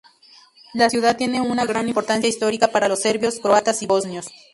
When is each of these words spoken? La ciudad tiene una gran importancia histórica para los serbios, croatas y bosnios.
La 0.73 0.89
ciudad 0.89 1.15
tiene 1.15 1.41
una 1.41 1.63
gran 1.63 1.87
importancia 1.87 2.27
histórica 2.27 2.69
para 2.69 2.87
los 2.89 3.01
serbios, 3.01 3.39
croatas 3.39 3.83
y 3.83 3.85
bosnios. 3.85 4.29